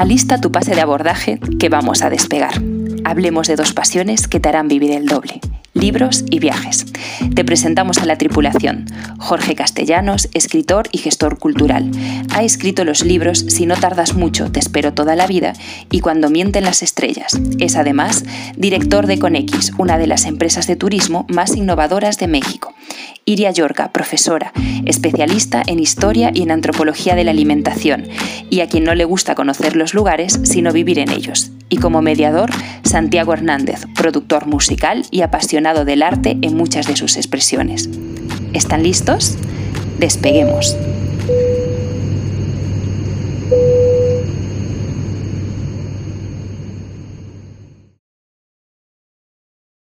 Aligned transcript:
Alista 0.00 0.40
tu 0.40 0.50
pase 0.50 0.74
de 0.74 0.80
abordaje 0.80 1.38
que 1.58 1.68
vamos 1.68 2.00
a 2.00 2.08
despegar. 2.08 2.54
Hablemos 3.04 3.48
de 3.48 3.56
dos 3.56 3.74
pasiones 3.74 4.28
que 4.28 4.40
te 4.40 4.48
harán 4.48 4.66
vivir 4.66 4.92
el 4.92 5.04
doble, 5.04 5.42
libros 5.74 6.24
y 6.30 6.38
viajes. 6.38 6.86
Te 7.34 7.44
presentamos 7.44 7.98
a 7.98 8.06
la 8.06 8.16
tripulación. 8.16 8.86
Jorge 9.18 9.54
Castellanos, 9.54 10.28
escritor 10.34 10.88
y 10.92 10.98
gestor 10.98 11.38
cultural. 11.38 11.90
Ha 12.34 12.42
escrito 12.42 12.84
los 12.84 13.04
libros 13.04 13.44
Si 13.48 13.66
no 13.66 13.76
tardas 13.76 14.14
mucho, 14.14 14.50
te 14.50 14.60
espero 14.60 14.92
toda 14.92 15.16
la 15.16 15.26
vida 15.26 15.52
y 15.90 16.00
Cuando 16.00 16.30
mienten 16.30 16.64
las 16.64 16.82
estrellas. 16.82 17.38
Es 17.58 17.76
además 17.76 18.24
director 18.56 19.06
de 19.06 19.18
Conex, 19.18 19.72
una 19.78 19.98
de 19.98 20.06
las 20.06 20.26
empresas 20.26 20.66
de 20.66 20.76
turismo 20.76 21.26
más 21.28 21.56
innovadoras 21.56 22.18
de 22.18 22.26
México. 22.26 22.74
Iria 23.24 23.50
Yorca, 23.50 23.92
profesora, 23.92 24.52
especialista 24.86 25.62
en 25.66 25.78
historia 25.78 26.30
y 26.34 26.42
en 26.42 26.50
antropología 26.50 27.14
de 27.14 27.24
la 27.24 27.30
alimentación, 27.30 28.08
y 28.48 28.60
a 28.60 28.68
quien 28.68 28.84
no 28.84 28.94
le 28.94 29.04
gusta 29.04 29.34
conocer 29.34 29.76
los 29.76 29.94
lugares, 29.94 30.40
sino 30.42 30.72
vivir 30.72 30.98
en 30.98 31.10
ellos. 31.10 31.52
Y 31.70 31.78
como 31.78 32.02
mediador, 32.02 32.50
Santiago 32.82 33.32
Hernández, 33.32 33.86
productor 33.96 34.46
musical 34.46 35.04
y 35.12 35.22
apasionado 35.22 35.84
del 35.84 36.02
arte 36.02 36.36
en 36.42 36.56
muchas 36.56 36.88
de 36.88 36.96
sus 36.96 37.16
expresiones. 37.16 37.88
¿Están 38.52 38.82
listos? 38.82 39.38
Despeguemos. 39.98 40.76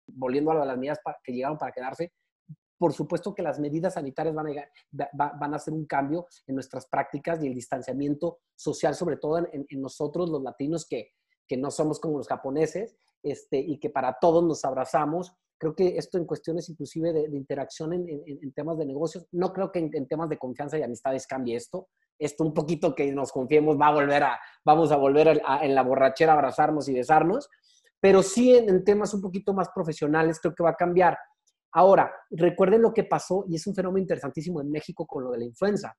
Volviendo 0.09 0.51
a 0.51 0.65
las 0.67 0.77
medidas 0.77 0.99
que 1.23 1.33
llegaron 1.33 1.57
para 1.57 1.71
quedarse, 1.71 2.13
por 2.79 2.93
supuesto 2.93 3.35
que 3.35 3.43
las 3.43 3.59
medidas 3.59 3.95
sanitarias 3.95 4.35
van 4.35 4.47
a, 4.49 5.33
van 5.39 5.53
a 5.53 5.57
hacer 5.57 5.73
un 5.73 5.87
cambio 5.87 6.27
en 6.47 6.57
nuestras 6.57 6.87
prácticas 6.87 7.43
y 7.43 7.47
el 7.47 7.55
distanciamiento 7.55 8.41
social, 8.55 8.95
sobre 8.95 9.17
todo 9.17 9.39
en, 9.39 9.67
nosotros 9.81 10.29
los 10.29 10.43
latinos 10.43 10.87
que, 10.87 11.13
que, 11.47 11.57
no 11.57 11.71
somos 11.71 12.01
como 12.01 12.19
los 12.19 12.29
japoneses 12.29 12.97
este, 13.23 13.59
y 13.59 13.79
que 13.79 13.91
para 13.91 14.19
todos 14.21 14.45
nos 14.45 14.65
abrazamos. 14.65 15.33
Creo 15.59 15.75
que 15.75 15.97
esto 15.97 16.19
en 16.19 16.27
cuestiones 16.27 16.69
inclusive 16.69 17.13
de, 17.13 17.37
interacción 17.37 17.93
en, 17.93 18.07
en, 18.09 18.53
temas 18.53 18.77
de 18.77 18.87
negocios, 18.87 19.27
no 19.33 19.53
creo 19.53 19.73
que 19.73 19.79
en, 19.79 20.07
temas 20.07 20.29
de 20.29 20.39
confianza 20.39 20.79
y 20.79 20.83
amistades 20.83 21.27
cambie 21.27 21.57
esto. 21.57 21.89
Esto 22.19 22.45
un 22.45 22.55
poquito 22.55 22.95
que 22.95 23.11
nos 23.13 23.33
confiemos 23.33 23.79
va 23.79 23.89
a 23.89 23.95
volver 23.95 24.23
a, 24.23 24.41
vamos 24.65 24.93
a 24.93 24.97
volver 24.97 25.41
en 25.63 25.75
la 25.75 25.83
borrachera 25.83 26.33
a 26.33 26.37
abrazarnos 26.37 26.89
y 26.89 26.95
besarnos, 26.95 27.49
pero 28.01 28.23
sí 28.23 28.55
en 28.57 28.85
temas 28.85 29.15
un 29.15 29.21
poquito 29.21 29.53
más 29.55 29.69
profesionales 29.75 30.41
creo 30.41 30.55
que 30.55 30.63
va 30.63 30.71
a 30.71 30.77
cambiar 30.77 31.17
Ahora, 31.77 32.11
recuerden 32.31 32.81
lo 32.81 32.95
que 32.95 33.05
pasó, 33.05 33.45
y 33.47 33.57
es 33.57 33.67
un 33.67 33.75
fenómeno 33.75 34.01
interesantísimo 34.01 34.63
en 34.63 34.71
México 34.71 35.07
con 35.07 35.25
lo 35.25 35.33
de 35.33 35.39
la 35.41 35.45
influenza. 35.45 35.95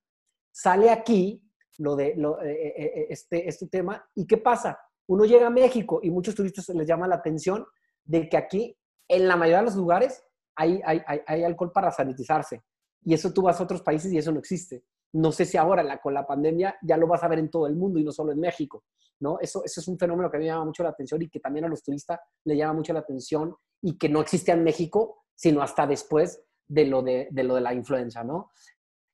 Sale 0.51 0.89
aquí 0.89 1.39
lo 1.77 1.95
de 1.95 2.07
eh, 2.07 2.15
eh, 2.43 2.73
eh, 2.77 3.07
este, 3.11 3.47
este 3.47 3.67
tema, 3.67 4.03
¿y 4.15 4.25
qué 4.25 4.37
pasa? 4.37 4.79
Uno 5.07 5.25
llega 5.25 5.47
a 5.47 5.49
México 5.49 5.99
y 6.03 6.11
muchos 6.11 6.35
turistas 6.35 6.69
les 6.69 6.87
llama 6.87 7.07
la 7.07 7.15
atención 7.15 7.65
de 8.03 8.29
que 8.29 8.37
aquí, 8.37 8.77
en 9.07 9.27
la 9.27 9.35
mayoría 9.35 9.59
de 9.59 9.65
los 9.65 9.75
lugares, 9.75 10.23
hay, 10.55 10.81
hay, 10.83 11.43
alcohol 11.43 11.71
para 11.71 11.91
sanitizarse. 11.91 12.63
Y 13.03 13.13
eso 13.13 13.31
tú 13.31 13.43
vas 13.43 13.59
a 13.59 13.63
otros 13.63 13.81
países 13.81 14.11
y 14.11 14.17
eso 14.17 14.31
no 14.31 14.39
existe. 14.39 14.83
No 15.13 15.31
sé 15.31 15.45
si 15.45 15.55
ahora 15.55 15.99
con 16.01 16.13
la 16.13 16.25
pandemia 16.25 16.77
ya 16.81 16.97
lo 16.97 17.07
vas 17.07 17.23
a 17.23 17.27
ver 17.27 17.39
en 17.39 17.49
todo 17.49 17.67
el 17.67 17.75
mundo 17.75 17.99
y 17.99 18.03
no 18.03 18.11
solo 18.11 18.31
en 18.31 18.39
México. 18.39 18.83
¿no? 19.19 19.39
Eso, 19.39 19.63
eso 19.63 19.81
es 19.81 19.87
un 19.87 19.97
fenómeno 19.97 20.29
que 20.29 20.37
a 20.37 20.39
mí 20.39 20.45
me 20.45 20.51
llama 20.51 20.65
mucho 20.65 20.83
la 20.83 20.89
atención 20.89 21.21
y 21.21 21.29
que 21.29 21.39
también 21.39 21.65
a 21.65 21.67
los 21.67 21.81
turistas 21.81 22.19
le 22.43 22.57
llama 22.57 22.73
mucho 22.73 22.93
la 22.93 22.99
atención 22.99 23.55
y 23.81 23.97
que 23.97 24.09
no 24.09 24.19
existe 24.21 24.51
en 24.51 24.63
México 24.63 25.23
sino 25.37 25.61
hasta 25.61 25.87
después 25.87 26.43
de 26.67 26.85
lo 26.85 27.01
de, 27.01 27.29
lo 27.31 27.55
de 27.55 27.61
la 27.61 27.73
influenza, 27.73 28.23
¿no? 28.23 28.51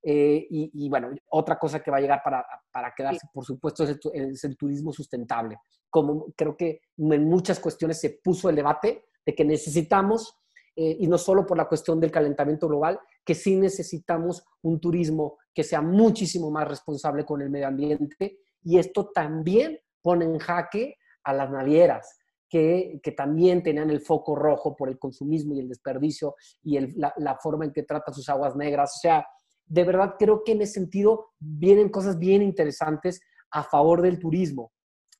Eh, 0.05 0.45
y, 0.49 0.89
bueno, 0.89 1.11
otra 1.29 1.57
cosa 1.57 1.81
que 1.81 1.89
va 1.89 1.97
a 1.97 2.01
llegar 2.01 2.21
para, 2.23 2.45
para 2.71 2.93
quedarse, 2.95 3.25
por 3.33 3.45
supuesto, 3.45 3.85
es 3.85 4.43
el, 4.43 4.57
turismo 4.57 4.91
sustentable. 4.91 5.57
Como 5.89 6.33
creo 6.35 6.57
que 6.57 6.81
en 6.97 7.29
muchas 7.29 7.59
cuestiones 7.59 8.01
se 8.01 8.19
puso 8.21 8.49
el 8.49 8.55
debate 8.57 9.05
de 9.25 9.33
que 9.33 9.45
necesitamos, 9.45 10.37
eh, 10.75 10.97
y 10.99 11.07
no 11.07 11.17
solo 11.17 11.45
por 11.45 11.57
la 11.57 11.69
cuestión 11.69 11.99
del 12.01 12.11
calentamiento 12.11 12.67
global, 12.67 12.99
que 13.23 13.33
sí 13.33 13.55
necesitamos 13.55 14.43
un 14.63 14.81
turismo 14.81 15.37
que 15.53 15.63
sea 15.63 15.81
muchísimo 15.81 16.51
más 16.51 16.67
responsable 16.67 17.23
con 17.23 17.41
el 17.41 17.49
medio 17.49 17.67
ambiente. 17.67 18.39
Y 18.61 18.77
esto 18.77 19.09
también 19.13 19.79
pone 20.01 20.25
en 20.25 20.37
jaque 20.37 20.97
a 21.23 21.33
las 21.33 21.49
navieras, 21.49 22.19
que, 22.49 23.01
también 23.17 23.63
tenían 23.63 23.89
el 23.89 24.01
foco 24.01 24.35
rojo 24.35 24.75
por 24.75 24.89
el 24.89 24.99
consumismo 24.99 25.55
y 25.55 25.59
el 25.59 25.69
desperdicio 25.69 26.35
y 26.61 26.77
la, 26.97 27.37
forma 27.41 27.65
en 27.65 27.71
que 27.71 27.83
trata 27.83 28.13
sus 28.13 28.29
aguas 28.29 28.55
negras. 28.55 28.95
O 28.97 28.99
sea, 28.99 29.25
de 29.73 29.83
verdad 29.83 30.17
creo 30.19 30.43
que 30.43 30.51
en 30.51 30.61
ese 30.61 30.73
sentido 30.73 31.31
vienen 31.39 31.89
cosas 31.89 32.19
bien 32.19 32.43
interesantes 32.43 33.21
a 33.49 33.63
favor 33.63 34.03
del 34.03 34.19
turismo. 34.19 34.71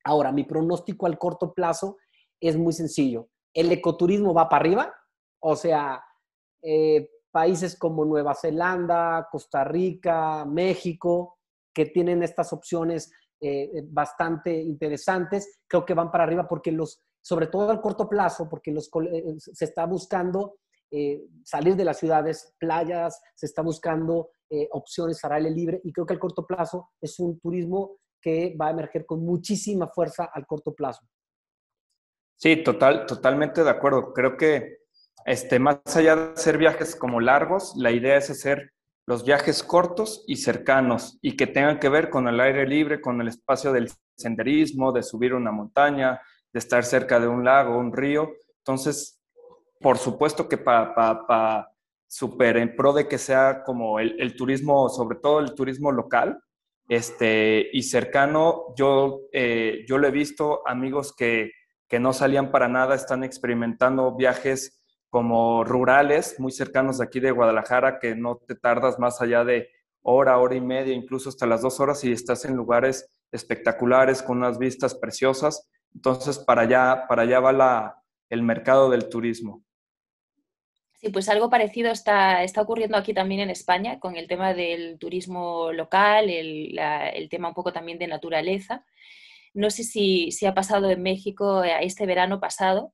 Ahora, 0.03 0.31
mi 0.31 0.43
pronóstico 0.43 1.07
al 1.07 1.17
corto 1.17 1.53
plazo 1.53 1.97
es 2.39 2.55
muy 2.55 2.71
sencillo. 2.71 3.29
El 3.51 3.71
ecoturismo 3.71 4.31
va 4.31 4.49
para 4.49 4.61
arriba, 4.61 4.95
o 5.39 5.55
sea, 5.55 6.03
eh, 6.61 7.09
países 7.31 7.75
como 7.75 8.05
Nueva 8.05 8.35
Zelanda, 8.35 9.27
Costa 9.31 9.63
Rica, 9.63 10.45
México, 10.45 11.39
que 11.73 11.87
tienen 11.87 12.21
estas 12.21 12.53
opciones 12.53 13.11
eh, 13.41 13.81
bastante 13.87 14.55
interesantes, 14.55 15.61
creo 15.67 15.83
que 15.83 15.95
van 15.95 16.11
para 16.11 16.25
arriba 16.25 16.47
porque 16.47 16.71
los, 16.71 17.01
sobre 17.21 17.47
todo 17.47 17.71
al 17.71 17.81
corto 17.81 18.07
plazo, 18.07 18.47
porque 18.47 18.71
los, 18.71 18.87
eh, 19.11 19.33
se 19.39 19.65
está 19.65 19.87
buscando 19.87 20.57
salir 21.43 21.75
de 21.75 21.85
las 21.85 21.97
ciudades, 21.97 22.53
playas, 22.59 23.19
se 23.33 23.47
está 23.47 23.63
buscando 23.63 24.29
eh, 24.55 24.69
opciones 24.71 25.23
al 25.25 25.31
aire 25.31 25.49
libre 25.49 25.81
y 25.83 25.91
creo 25.91 26.05
que 26.05 26.13
al 26.13 26.19
corto 26.19 26.45
plazo 26.45 26.91
es 27.01 27.19
un 27.19 27.39
turismo 27.39 27.97
que 28.21 28.55
va 28.55 28.67
a 28.67 28.69
emerger 28.69 29.03
con 29.03 29.25
muchísima 29.25 29.87
fuerza 29.87 30.29
al 30.31 30.45
corto 30.45 30.75
plazo. 30.75 31.07
Sí, 32.37 32.57
total, 32.57 33.07
totalmente 33.07 33.63
de 33.63 33.69
acuerdo. 33.71 34.13
Creo 34.13 34.37
que 34.37 34.77
este, 35.25 35.57
más 35.57 35.79
allá 35.95 36.15
de 36.15 36.33
hacer 36.33 36.59
viajes 36.59 36.95
como 36.95 37.19
largos, 37.19 37.73
la 37.77 37.89
idea 37.89 38.17
es 38.17 38.29
hacer 38.29 38.73
los 39.07 39.25
viajes 39.25 39.63
cortos 39.63 40.23
y 40.27 40.35
cercanos 40.35 41.17
y 41.23 41.35
que 41.35 41.47
tengan 41.47 41.79
que 41.79 41.89
ver 41.89 42.11
con 42.11 42.27
el 42.27 42.39
aire 42.39 42.67
libre, 42.67 43.01
con 43.01 43.19
el 43.21 43.29
espacio 43.29 43.73
del 43.73 43.89
senderismo, 44.15 44.91
de 44.91 45.01
subir 45.01 45.33
una 45.33 45.51
montaña, 45.51 46.21
de 46.53 46.59
estar 46.59 46.85
cerca 46.85 47.19
de 47.19 47.27
un 47.27 47.43
lago, 47.43 47.75
un 47.75 47.91
río. 47.91 48.29
Entonces, 48.59 49.19
por 49.79 49.97
supuesto 49.97 50.47
que 50.47 50.59
para 50.59 50.93
pa, 50.93 51.72
súper 52.13 52.57
en 52.57 52.75
pro 52.75 52.93
de 52.93 53.07
que 53.07 53.17
sea 53.17 53.63
como 53.63 53.99
el, 53.99 54.35
turismo, 54.35 54.87
sobre 54.87 55.17
todo 55.17 55.39
el 55.39 55.55
turismo 55.55 55.91
local 55.91 56.39
este, 56.87 57.67
y 57.73 57.81
cercano, 57.81 58.75
yo, 58.77 59.21
eh, 59.31 59.83
yo 59.87 59.97
lo 59.97 60.07
he 60.07 60.11
visto, 60.11 60.61
amigos 60.67 61.15
que, 61.15 61.53
que 61.87 61.99
no 61.99 62.13
salían 62.13 62.51
para 62.51 62.67
nada, 62.67 62.93
están 62.93 63.23
experimentando 63.23 64.15
viajes 64.15 64.79
como 65.09 65.63
rurales, 65.63 66.39
muy 66.39 66.51
cercanos 66.51 66.99
de 66.99 67.05
aquí 67.05 67.19
de 67.19 67.31
Guadalajara, 67.31 67.97
que 67.97 68.15
no 68.15 68.37
te 68.37 68.53
tardas 68.53 68.99
más 68.99 69.19
allá 69.19 69.43
de 69.43 69.69
hora, 70.03 70.37
hora 70.37 70.53
y 70.53 70.61
media, 70.61 70.93
incluso 70.93 71.29
hasta 71.29 71.47
las 71.47 71.63
dos 71.63 71.79
horas 71.79 72.03
y 72.03 72.11
estás 72.11 72.45
en 72.45 72.55
lugares 72.55 73.09
espectaculares 73.31 74.21
con 74.21 74.37
unas 74.37 74.59
vistas 74.59 74.93
preciosas. 74.93 75.67
Entonces, 75.95 76.37
para 76.37 76.61
allá, 76.61 77.05
para 77.09 77.23
allá 77.23 77.39
va 77.39 77.53
la, 77.53 78.03
el 78.29 78.43
mercado 78.43 78.91
del 78.91 79.09
turismo. 79.09 79.63
Sí, 81.03 81.09
pues 81.09 81.27
algo 81.27 81.49
parecido 81.49 81.91
está, 81.91 82.43
está 82.43 82.61
ocurriendo 82.61 82.95
aquí 82.95 83.13
también 83.13 83.41
en 83.41 83.49
España 83.49 83.99
con 83.99 84.15
el 84.15 84.25
tema 84.25 84.53
del 84.53 84.97
turismo 84.99 85.73
local, 85.73 86.29
el, 86.29 86.79
el 86.79 87.27
tema 87.27 87.49
un 87.49 87.53
poco 87.53 87.73
también 87.73 87.99
de 87.99 88.07
naturaleza. 88.07 88.85
No 89.53 89.69
sé 89.69 89.83
si, 89.83 90.31
si, 90.31 90.45
ha 90.45 90.53
pasado 90.53 90.89
en 90.89 91.03
México 91.03 91.61
eh, 91.61 91.75
este 91.81 92.05
verano 92.05 92.39
pasado, 92.39 92.93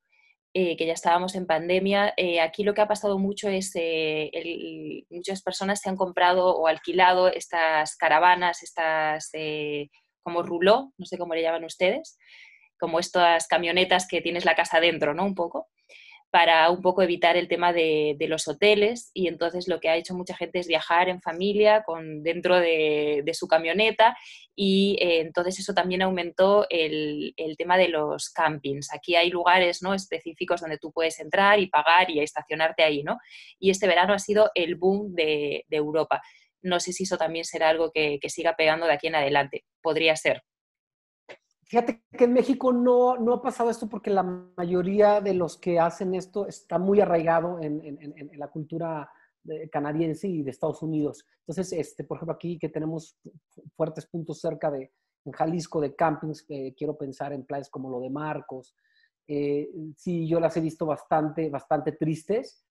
eh, 0.56 0.76
que 0.76 0.88
ya 0.88 0.94
estábamos 0.94 1.36
en 1.36 1.46
pandemia. 1.46 2.16
Eh, 2.18 2.42
aquí 2.42 2.64
lo 2.64 2.74
que 2.74 2.82
ha 2.82 2.88
pasado 2.88 3.20
mucho 3.20 3.48
es 3.48 3.72
que 3.74 5.06
muchas 5.12 5.44
personas 5.44 5.80
se 5.80 5.90
han 5.90 5.96
comprado 5.96 6.56
o 6.56 6.66
alquilado 6.66 7.28
estas 7.28 7.96
caravanas, 7.96 8.64
estas 8.64 9.32
como 10.24 10.42
ruló, 10.42 10.94
no 10.98 11.06
sé 11.06 11.20
cómo 11.20 11.36
le 11.36 11.44
llaman 11.44 11.64
ustedes, 11.64 12.18
como 12.80 13.00
estas 13.00 13.48
camionetas 13.48 14.08
que 14.08 14.22
tienes 14.22 14.46
la 14.46 14.56
casa 14.56 14.80
dentro, 14.80 15.14
¿no? 15.14 15.26
Un 15.26 15.36
poco, 15.36 15.68
para 16.32 16.70
un 16.70 16.82
poco 16.82 17.02
evitar 17.02 17.38
el 17.38 17.48
tema 17.48 17.74
de, 17.74 18.16
los 18.28 18.48
hoteles 18.48 19.10
y 19.14 19.28
entonces 19.28 19.68
lo 19.68 19.80
que 19.80 19.90
ha 19.90 19.96
hecho 19.96 20.14
mucha 20.14 20.36
gente 20.36 20.60
es 20.60 20.68
viajar 20.68 21.10
en 21.10 21.22
familia 21.22 21.84
con, 21.84 22.22
dentro 22.22 22.60
de, 22.60 23.24
su 23.34 23.48
camioneta 23.48 24.16
y 24.56 24.98
eh, 25.02 25.22
entonces 25.22 25.60
eso 25.60 25.74
también 25.74 26.02
aumentó 26.02 26.68
el, 26.70 27.34
tema 27.58 27.78
de 27.78 27.90
los 27.90 28.30
campings. 28.30 28.94
Aquí 28.94 29.16
hay 29.16 29.30
lugares 29.30 29.82
¿no? 29.82 29.94
específicos 29.94 30.62
donde 30.62 30.78
tú 30.78 30.92
puedes 30.92 31.20
entrar 31.20 31.60
y 31.60 31.68
pagar 31.68 32.10
y 32.12 32.20
estacionarte 32.20 32.84
ahí, 32.84 33.04
¿no? 33.04 33.18
Y 33.60 33.70
este 33.72 33.88
verano 33.88 34.14
ha 34.14 34.20
sido 34.20 34.52
el 34.56 34.76
boom 34.76 35.14
de, 35.16 35.66
Europa. 35.70 36.22
No 36.62 36.80
sé 36.80 36.94
si 36.94 37.04
eso 37.04 37.18
también 37.18 37.46
será 37.46 37.70
algo 37.70 37.92
que 37.92 38.20
siga 38.28 38.56
pegando 38.56 38.86
de 38.86 38.94
aquí 38.94 39.08
en 39.08 39.16
adelante. 39.16 39.66
Podría 39.82 40.16
ser. 40.16 40.44
Fíjate 41.70 42.04
que 42.18 42.24
en 42.24 42.34
México 42.34 42.74
no, 42.74 43.18
no 43.18 43.36
ha 43.36 43.42
pasado 43.42 43.70
esto 43.70 43.88
porque 43.88 44.10
la 44.10 44.24
mayoría 44.24 45.22
de 45.22 45.36
los 45.36 45.56
que 45.56 45.80
hacen 45.80 46.16
esto 46.16 46.48
está 46.48 46.80
muy 46.80 47.00
arraigado 47.00 47.60
en, 47.62 47.80
en, 47.86 48.00
en 48.02 48.40
la 48.40 48.48
cultura 48.48 49.08
canadiense 49.72 50.28
y 50.28 50.44
de 50.44 50.52
Estados 50.52 50.82
Unidos. 50.82 51.26
Entonces, 51.42 51.74
este, 51.74 52.04
por 52.04 52.18
ejemplo, 52.18 52.36
aquí 52.36 52.58
que 52.58 52.70
tenemos 52.70 53.18
fuertes 53.76 54.06
puntos 54.06 54.40
cerca 54.40 54.72
de 54.72 54.92
en 55.26 55.32
Jalisco 55.34 55.82
de 55.82 55.96
campings, 55.96 56.46
quiero 56.78 56.98
pensar 56.98 57.34
en 57.34 57.46
playas 57.46 57.70
como 57.70 57.90
lo 57.90 58.00
de 58.00 58.10
Marcos. 58.10 58.74
sí, 59.28 60.28
yo 60.28 60.40
las 60.40 60.56
he 60.56 60.62
visto 60.62 60.86
bastante, 60.86 61.50
bastante 61.50 61.92
tristes, 61.92 62.66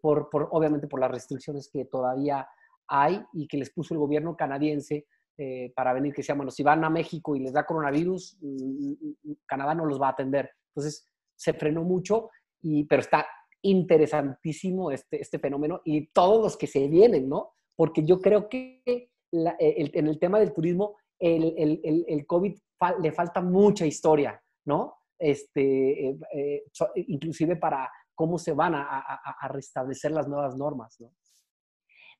por, 0.00 0.30
por, 0.30 0.48
obviamente 0.52 0.88
por 0.88 1.00
las 1.00 1.10
restricciones 1.10 1.68
que 1.70 1.84
todavía 1.84 2.48
hay 2.88 3.22
y 3.34 3.46
que 3.46 3.58
les 3.58 3.70
puso 3.70 3.92
el 3.94 4.00
gobierno 4.00 4.36
canadiense 4.36 5.06
eh, 5.38 5.72
para 5.74 5.92
venir, 5.92 6.12
que 6.12 6.20
decían, 6.20 6.36
bueno, 6.36 6.50
si 6.50 6.62
van 6.62 6.84
a 6.84 6.90
México 6.90 7.34
y 7.34 7.40
les 7.40 7.52
da 7.52 7.64
coronavirus, 7.64 8.38
mm, 8.40 8.46
mm, 8.46 9.16
mm, 9.22 9.32
Canadá 9.46 9.74
no 9.74 9.86
los 9.86 10.00
va 10.00 10.08
a 10.08 10.10
atender. 10.10 10.50
Entonces 10.68 11.08
se 11.34 11.54
frenó 11.54 11.82
mucho, 11.82 12.30
y, 12.60 12.84
pero 12.84 13.00
está 13.00 13.26
interesantísimo 13.62 14.90
este, 14.90 15.20
este 15.20 15.38
fenómeno 15.38 15.80
y 15.84 16.08
todos 16.08 16.42
los 16.42 16.56
que 16.56 16.66
se 16.66 16.86
vienen, 16.88 17.28
¿no? 17.28 17.52
Porque 17.76 18.04
yo 18.04 18.20
creo 18.20 18.48
que 18.48 18.82
eh, 18.86 19.10
en 19.30 20.06
el 20.06 20.18
tema 20.18 20.38
del 20.38 20.52
turismo, 20.52 20.96
el, 21.18 21.54
el, 21.56 22.04
el, 22.06 22.26
COVID 22.26 22.58
le 23.00 23.12
falta 23.12 23.40
mucha 23.40 23.86
historia, 23.86 24.42
¿no? 24.66 24.96
Este, 25.18 26.10
eh, 26.10 26.64
inclusive 26.96 27.56
para 27.56 27.88
cómo 28.14 28.38
se 28.38 28.52
van 28.52 28.74
a, 28.74 28.82
a, 28.82 29.36
a 29.40 29.48
restablecer 29.48 30.10
las 30.10 30.28
nuevas 30.28 30.56
normas, 30.56 31.00
¿no? 31.00 31.12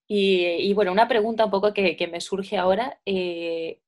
Y, 0.09 0.73
bueno, 0.75 0.93
una 0.93 1.09
pregunta 1.09 1.45
un 1.47 1.51
poco 1.51 1.73
que, 1.73 2.09
me 2.11 2.21
surge 2.21 2.57
ahora. 2.57 3.01
Eh, 3.07 3.81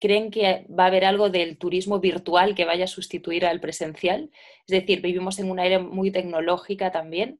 ¿Creen 0.00 0.30
que 0.32 0.66
va 0.68 0.84
a 0.84 0.86
haber 0.88 1.04
algo 1.04 1.30
del 1.30 1.56
turismo 1.58 2.00
virtual 2.00 2.54
que 2.56 2.64
vaya 2.64 2.84
a 2.84 2.88
sustituir 2.88 3.46
al 3.46 3.60
presencial? 3.60 4.30
Es 4.66 4.80
decir, 4.80 5.00
vivimos 5.00 5.38
en 5.38 5.50
una 5.50 5.64
era 5.64 5.78
muy 5.78 6.10
tecnológica 6.10 6.90
también 6.90 7.38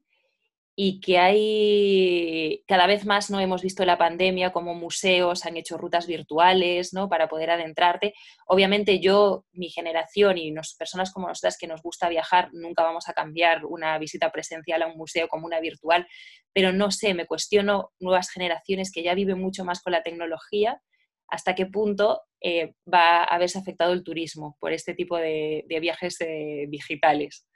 y 0.75 0.99
que 1.01 1.19
hay 1.19 2.63
cada 2.67 2.87
vez 2.87 3.05
más, 3.05 3.29
¿no? 3.29 3.39
Hemos 3.39 3.61
visto 3.61 3.85
la 3.85 3.97
pandemia 3.97 4.51
como 4.51 4.73
museos 4.73 5.45
han 5.45 5.55
hecho 5.55 5.77
rutas 5.77 6.07
virtuales, 6.07 6.93
¿no? 6.93 7.09
Para 7.09 7.27
poder 7.27 7.51
adentrarte. 7.51 8.13
Obviamente 8.47 8.99
yo, 8.99 9.45
mi 9.51 9.69
generación 9.69 10.37
y 10.39 10.51
nos, 10.51 10.73
personas 10.75 11.11
como 11.11 11.27
nosotras 11.27 11.57
que 11.59 11.67
nos 11.67 11.83
gusta 11.83 12.09
viajar, 12.09 12.49
nunca 12.53 12.83
vamos 12.83 13.07
a 13.07 13.13
cambiar 13.13 13.65
una 13.65 13.99
visita 13.99 14.31
presencial 14.31 14.81
a 14.81 14.87
un 14.87 14.97
museo 14.97 15.27
como 15.27 15.45
una 15.45 15.59
virtual, 15.59 16.07
pero 16.53 16.71
no 16.71 16.89
sé, 16.89 17.13
me 17.13 17.27
cuestiono 17.27 17.91
nuevas 17.99 18.31
generaciones 18.31 18.91
que 18.91 19.03
ya 19.03 19.13
viven 19.13 19.39
mucho 19.39 19.65
más 19.65 19.81
con 19.81 19.93
la 19.93 20.01
tecnología, 20.01 20.81
hasta 21.27 21.55
qué 21.55 21.67
punto 21.67 22.21
eh, 22.41 22.73
va 22.91 23.23
a 23.23 23.35
haberse 23.35 23.59
afectado 23.59 23.93
el 23.93 24.03
turismo 24.03 24.57
por 24.59 24.71
este 24.73 24.93
tipo 24.93 25.17
de, 25.17 25.65
viajes 25.67 26.19
eh, 26.21 26.65
digitales. 26.67 27.47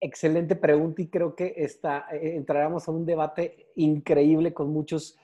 Excelente 0.00 0.54
pregunta 0.54 1.02
y 1.02 1.08
creo 1.08 1.34
que 1.34 1.54
está, 1.56 2.06
eh, 2.12 2.36
entraremos 2.36 2.86
a 2.86 2.92
un 2.92 3.04
debate 3.04 3.72
increíble 3.76 4.54
con 4.54 4.70
muchos 4.70 5.16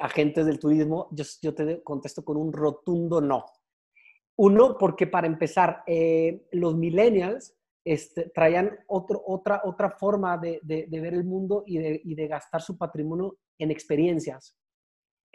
agentes 0.00 0.46
del 0.46 0.58
turismo. 0.58 1.08
Yo, 1.10 1.54
te 1.54 1.82
contesto 1.82 2.24
con 2.24 2.36
un 2.38 2.52
rotundo 2.52 3.20
no. 3.20 3.44
Uno, 4.36 4.76
porque 4.78 5.06
para 5.06 5.26
empezar, 5.26 5.82
eh, 5.86 6.46
los 6.52 6.76
millennials 6.76 7.54
este, 7.84 8.30
traían 8.30 8.78
otro, 8.86 9.22
otra, 9.26 9.62
otra 9.64 9.90
forma 9.90 10.36
de, 10.38 10.60
ver 10.62 11.14
el 11.14 11.24
mundo 11.24 11.62
y 11.66 11.78
de, 11.78 12.00
y 12.02 12.14
de 12.14 12.26
gastar 12.26 12.62
su 12.62 12.76
patrimonio 12.76 13.36
en 13.58 13.70
experiencias. 13.70 14.56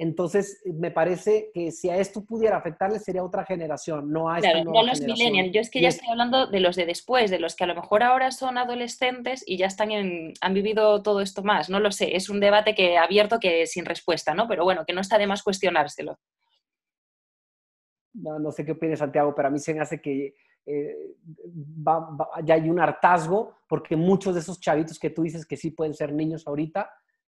Entonces, 0.02 0.64
me 0.66 0.90
parece 0.90 1.52
que 1.54 1.72
si 1.72 1.92
a 1.92 1.98
esto 1.98 2.26
pudiera 2.26 2.58
afectarle 2.58 2.98
sería 2.98 3.24
otra 3.24 3.46
generación, 3.46 4.12
no 4.12 4.32
a 4.32 4.40
claro, 4.40 4.64
no 4.64 4.84
los 4.84 5.00
millennials. 5.00 5.54
Yo 5.54 5.62
es 5.62 5.70
que 5.70 5.80
ya 5.80 5.90
estoy 5.90 6.10
hablando 6.10 6.48
de 6.48 6.60
los 6.60 6.76
de 6.76 6.88
después, 6.88 7.30
de 7.30 7.38
los 7.38 7.56
que 7.56 7.66
a 7.66 7.68
lo 7.68 7.76
mejor 7.76 8.02
ahora 8.02 8.32
son 8.32 8.58
adolescentes 8.58 9.44
y 9.46 9.58
ya 9.58 9.68
están 9.68 9.92
en, 9.92 10.34
han 10.42 10.56
vivido 10.56 11.04
todo 11.04 11.22
esto 11.22 11.44
más. 11.44 11.70
No 11.70 11.80
lo 11.80 11.92
sé, 11.92 12.16
es 12.16 12.30
un 12.30 12.40
debate 12.40 12.74
que 12.74 12.98
abierto 12.98 13.40
que 13.40 13.68
sin 13.68 13.86
respuesta, 13.86 14.34
¿no? 14.34 14.48
Pero 14.48 14.64
bueno, 14.64 14.86
que 14.88 14.94
no 14.94 15.02
está 15.02 15.20
de 15.20 15.28
más 15.28 15.44
cuestionárselo. 15.44 16.18
No, 18.16 18.52
sé 18.52 18.66
qué 18.66 18.72
opina 18.72 18.96
Santiago, 18.96 19.36
pero 19.36 19.50
a 19.50 19.52
mí 19.52 19.60
se 19.60 19.76
me 19.76 19.82
hace 19.82 20.02
que 20.02 20.34
eh, 20.66 20.96
ya 22.44 22.56
hay 22.56 22.72
un 22.72 22.80
hartazgo, 22.80 23.56
porque 23.70 23.96
muchos 23.96 24.34
de 24.34 24.40
esos 24.40 24.60
chavitos 24.60 24.98
que 24.98 25.12
tú 25.12 25.22
dices 25.22 25.46
que 25.46 25.58
sí 25.58 25.70
pueden 25.70 25.94
ser 25.94 26.12
niños 26.12 26.48
ahorita, 26.48 26.90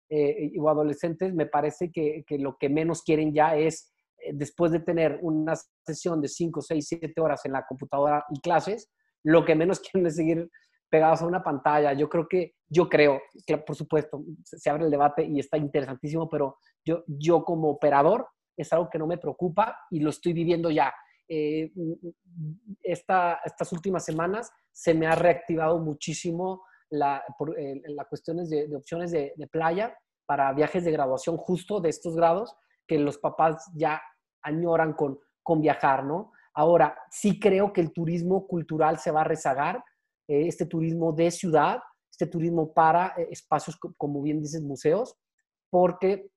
eh, 0.10 0.52
o 0.60 0.70
adolescentes, 0.70 1.34
me 1.34 1.46
parece 1.46 1.92
que, 1.92 2.24
lo 2.38 2.58
que 2.58 2.70
menos 2.70 3.02
quieren 3.04 3.34
ya 3.34 3.56
es, 3.56 3.94
eh, 4.20 4.32
después 4.34 4.72
de 4.72 4.80
tener 4.80 5.20
una 5.22 5.54
sesión 5.86 6.22
de 6.22 6.28
5, 6.28 6.62
6, 6.62 6.86
7 6.88 7.22
horas 7.22 7.46
en 7.46 7.54
la 7.54 7.66
computadora 7.66 8.24
y 8.30 8.40
clases, 8.40 8.92
lo 9.24 9.46
que 9.46 9.56
menos 9.56 9.80
quieren 9.92 10.08
es 10.08 10.16
seguir 10.16 10.50
pegados 10.90 11.22
a 11.22 11.28
una 11.28 11.44
pantalla. 11.44 11.94
Yo 11.94 12.08
creo 12.08 12.28
que, 12.28 12.54
yo 12.70 12.88
creo, 12.88 13.22
que 13.46 13.58
por 13.58 13.76
supuesto, 13.76 14.24
se, 14.44 14.70
abre 14.70 14.86
el 14.86 14.92
debate 14.92 15.26
y 15.26 15.40
está 15.40 15.58
interesantísimo, 15.58 16.30
pero 16.30 16.58
yo, 16.86 17.04
yo 17.08 17.44
como 17.44 17.70
operador 17.70 18.28
es 18.56 18.72
algo 18.72 18.90
que 18.90 19.00
no 19.00 19.08
me 19.08 19.18
preocupa 19.18 19.78
y 19.90 20.00
lo 20.00 20.12
estoy 20.12 20.34
viviendo 20.34 20.70
ya. 20.70 20.94
Eh, 21.28 21.72
estas 22.84 23.72
últimas 23.72 24.06
semanas 24.06 24.52
se 24.72 24.94
me 24.94 25.08
ha 25.08 25.16
reactivado 25.16 25.80
muchísimo 25.80 26.64
la, 26.90 27.24
por, 27.38 27.58
eh, 27.60 27.82
cuestiones 28.10 28.50
de, 28.50 28.76
opciones 28.76 29.12
de, 29.12 29.34
playa 29.52 29.98
para 30.26 30.52
viajes 30.54 30.84
de 30.84 30.92
graduación 30.92 31.38
justo 31.38 31.80
de 31.80 31.90
estos 31.90 32.16
grados 32.16 32.56
que 32.88 32.98
los 33.00 33.18
papás 33.18 33.72
ya 33.76 34.02
añoran 34.42 34.94
con, 34.94 35.20
con 35.44 35.62
viajar, 35.62 36.04
¿no? 36.04 36.32
Ahora, 36.54 36.98
sí 37.12 37.40
creo 37.40 37.74
que 37.74 37.82
el 37.82 37.92
turismo 37.92 38.48
cultural 38.48 38.98
se 39.00 39.12
va 39.12 39.22
a 39.22 39.26
rezagar, 39.26 39.84
eh, 40.28 40.48
este 40.48 40.66
turismo 40.66 41.12
de 41.12 41.30
ciudad, 41.32 41.80
este 42.10 42.28
turismo 42.28 42.74
para 42.74 43.14
eh, 43.18 43.28
espacios, 43.32 43.78
como 43.98 44.22
bien 44.22 44.42
dices, 44.42 44.62
museos, 44.62 45.16
porque 45.70 46.30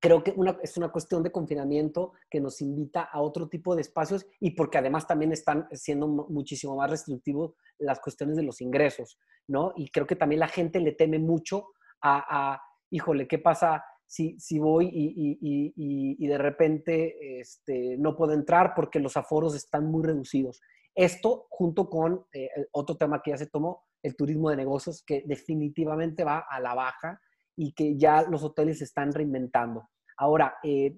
creo 0.00 0.24
que 0.24 0.32
una, 0.34 0.58
es 0.62 0.76
una 0.76 0.88
cuestión 0.88 1.22
de 1.22 1.30
confinamiento 1.30 2.12
que 2.30 2.40
nos 2.40 2.60
invita 2.62 3.02
a 3.02 3.20
otro 3.20 3.48
tipo 3.48 3.76
de 3.76 3.82
espacios 3.82 4.26
y 4.40 4.52
porque 4.52 4.78
además 4.78 5.06
también 5.06 5.30
están 5.30 5.68
siendo 5.72 6.08
muchísimo 6.08 6.74
más 6.76 6.90
restrictivos 6.90 7.54
las 7.78 8.00
cuestiones 8.00 8.36
de 8.36 8.42
los 8.42 8.60
ingresos, 8.62 9.18
¿no? 9.46 9.72
Y 9.76 9.90
creo 9.90 10.06
que 10.06 10.16
también 10.16 10.40
la 10.40 10.48
gente 10.48 10.80
le 10.80 10.92
teme 10.92 11.18
mucho 11.18 11.68
a, 12.02 12.60
híjole, 12.88 13.28
¿qué 13.28 13.38
pasa 13.38 13.84
si, 14.06 14.40
si 14.40 14.58
voy 14.58 14.86
y, 14.86 15.38
y, 15.40 16.16
y, 16.18 16.26
de 16.26 16.38
repente 16.38 17.38
este, 17.40 17.96
no 17.98 18.16
puedo 18.16 18.32
entrar 18.32 18.72
porque 18.74 18.98
los 18.98 19.18
aforos 19.18 19.54
están 19.54 19.84
muy 19.84 20.02
reducidos? 20.02 20.62
Esto 20.94 21.46
junto 21.50 21.90
con 21.90 22.24
eh, 22.32 22.48
otro 22.72 22.96
tema 22.96 23.20
que 23.22 23.32
ya 23.32 23.36
se 23.36 23.46
tomó, 23.46 23.84
el 24.02 24.16
turismo 24.16 24.48
de 24.48 24.56
negocios, 24.56 25.02
que 25.06 25.22
definitivamente 25.26 26.24
va 26.24 26.46
a 26.50 26.58
la 26.58 26.74
baja 26.74 27.20
y 27.60 27.72
que 27.72 27.98
ya 27.98 28.22
los 28.22 28.42
hoteles 28.42 28.78
se 28.78 28.84
están 28.84 29.12
reinventando. 29.12 29.90
Ahora, 30.16 30.54
eh, 30.62 30.96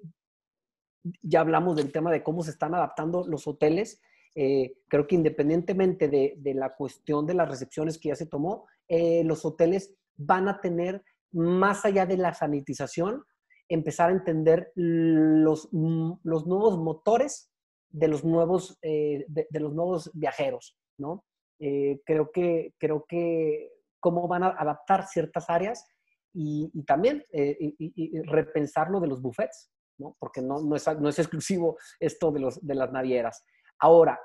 ya 1.20 1.41
hablamos 1.41 1.75
del 1.75 1.91
tema 1.91 2.12
de 2.12 2.23
cómo 2.23 2.44
se 2.44 2.53
están 2.53 2.73
adaptando 2.73 3.26
los 3.26 3.49
hoteles. 3.49 4.00
Eh, 4.37 4.76
creo 4.87 5.09
que 5.09 5.17
independientemente 5.17 6.06
de, 6.06 6.55
la 6.55 6.77
cuestión 6.77 7.27
de 7.27 7.34
las 7.34 7.48
recepciones 7.48 7.98
que 7.98 8.10
ya 8.10 8.15
se 8.15 8.27
tomó, 8.27 8.69
eh, 8.86 9.25
los 9.25 9.44
hoteles 9.44 9.96
van 10.15 10.46
a 10.46 10.60
tener, 10.60 11.03
más 11.32 11.84
allá 11.84 12.06
de 12.06 12.17
la 12.17 12.32
sanitización, 12.32 13.25
empezar 13.69 14.10
a 14.10 14.13
entender 14.13 14.70
los, 14.77 15.69
mm, 15.72 16.13
los 16.22 16.46
nuevos 16.46 16.79
motores 16.79 17.51
de 17.91 18.06
los 18.06 18.22
nuevos, 18.22 18.79
de, 18.81 19.46
los 19.51 19.75
nuevos 19.75 20.13
viajeros, 20.15 20.79
¿no? 20.96 21.25
creo, 21.58 22.31
que, 22.32 22.75
creo 22.79 23.05
que 23.08 23.72
cómo 23.98 24.29
van 24.29 24.44
a 24.44 24.48
adaptar 24.48 25.06
ciertas 25.06 25.51
áreas 25.51 25.84
y, 26.34 26.70
también 26.84 27.24
eh, 27.32 27.56
y, 27.79 28.20
repensar 28.22 28.91
lo 28.91 29.01
de 29.01 29.08
los 29.08 29.20
buffets, 29.20 29.70
¿no? 29.98 30.17
porque 30.19 30.41
no, 30.41 30.62
no, 30.62 30.77
es, 30.77 30.86
no 30.98 31.08
es 31.08 31.19
exclusivo 31.19 31.77
esto 32.01 32.31
de, 32.32 32.41
los, 32.41 32.65
de 32.65 32.74
las 32.74 32.93
navieras. 32.93 33.44
Ahora, 33.79 34.19